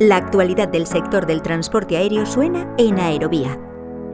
[0.00, 3.58] La actualidad del sector del transporte aéreo suena en Aerovía.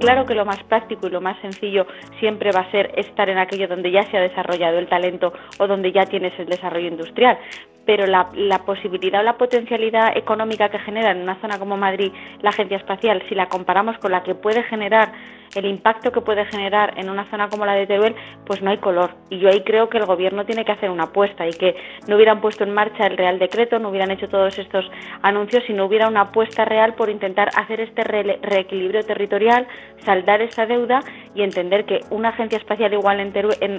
[0.00, 1.86] Claro que lo más práctico y lo más sencillo
[2.18, 5.68] siempre va a ser estar en aquello donde ya se ha desarrollado el talento o
[5.68, 7.38] donde ya tienes el desarrollo industrial,
[7.86, 8.28] pero la,
[8.66, 12.12] posibilidad o la potencialidad económica que genera en una zona como Madrid
[12.42, 15.12] la agencia espacial, si la comparamos con la que puede generar
[15.54, 18.14] el impacto que puede generar en una zona como la de Teruel,
[18.44, 19.12] pues no hay color.
[19.30, 21.76] Y yo ahí creo que el gobierno tiene que hacer una apuesta y que
[22.08, 24.84] no hubieran puesto en marcha el Real Decreto, no hubieran hecho todos estos
[25.22, 29.66] anuncios si no hubiera una apuesta real por intentar hacer este reequilibrio territorial,
[30.04, 31.00] saldar esa deuda
[31.34, 33.32] y entender que una agencia espacial igual en,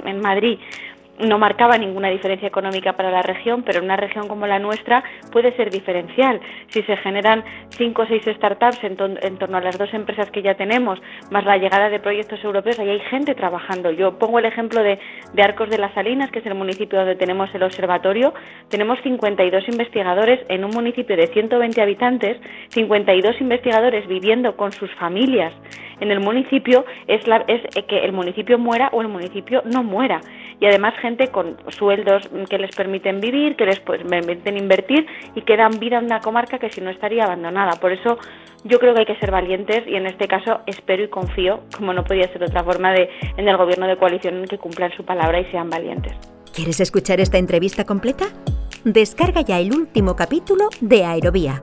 [0.08, 0.58] en Madrid
[1.20, 5.04] no marcaba ninguna diferencia económica para la región, pero en una región como la nuestra
[5.32, 6.40] puede ser diferencial.
[6.70, 8.98] Si se generan cinco o seis startups en,
[9.38, 11.00] torno a las dos empresas que ya tenemos,
[11.32, 13.92] más la llegada de proyectos europeos, ahí hay gente trabajando.
[13.92, 15.00] Yo pongo el ejemplo de,
[15.34, 18.34] de Arcos de las Salinas, que es el municipio donde tenemos el observatorio.
[18.70, 22.38] Tenemos 52 investigadores en un municipio de 120 habitantes,
[22.70, 25.54] 52 investigadores viviendo con sus familias
[26.00, 30.22] en el municipio, es, es que el municipio muera o el municipio no muera
[30.60, 35.42] y además gente con sueldos que les permiten vivir, que les pues, permiten invertir y
[35.42, 37.74] que dan vida a una comarca que si no estaría abandonada.
[37.80, 38.18] Por eso
[38.64, 41.94] yo creo que hay que ser valientes y en este caso espero y confío, como
[41.94, 45.40] no podía ser otra forma, de, en el gobierno de coalición que cumplan su palabra
[45.40, 46.14] y sean valientes.
[46.54, 48.26] ¿Quieres escuchar esta entrevista completa?
[48.84, 51.62] Descarga ya el último capítulo de Aerovía